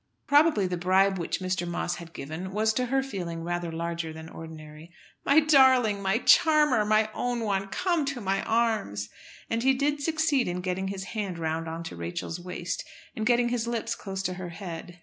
Probably 0.25 0.65
the 0.65 0.77
bribe 0.77 1.19
which 1.19 1.39
Mr. 1.41 1.67
Moss 1.67 1.97
had 1.97 2.11
given 2.11 2.53
was 2.53 2.73
to 2.73 2.87
her 2.87 3.03
feeling 3.03 3.43
rather 3.43 3.71
larger 3.71 4.11
than 4.11 4.29
ordinary. 4.29 4.91
"My 5.23 5.39
darling, 5.41 6.01
my 6.01 6.17
charmer, 6.17 6.83
my 6.83 7.11
own 7.13 7.41
one, 7.41 7.67
come 7.67 8.05
to 8.05 8.19
my 8.19 8.41
arms!" 8.41 9.09
And 9.47 9.61
he 9.61 9.75
did 9.75 10.01
succeed 10.01 10.47
in 10.47 10.61
getting 10.61 10.87
his 10.87 11.03
hand 11.13 11.37
round 11.37 11.67
on 11.67 11.83
to 11.83 11.95
Rachel's 11.95 12.39
waist, 12.39 12.83
and 13.15 13.27
getting 13.27 13.49
his 13.49 13.67
lips 13.67 13.93
close 13.93 14.23
to 14.23 14.33
her 14.33 14.49
head. 14.49 14.99